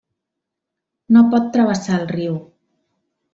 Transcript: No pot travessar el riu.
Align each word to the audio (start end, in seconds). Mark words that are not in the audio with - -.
No 1.17 1.23
pot 1.33 1.45
travessar 1.59 1.93
el 1.99 2.09
riu. 2.15 2.41